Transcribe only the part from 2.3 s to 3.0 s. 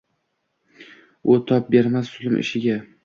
ishiga.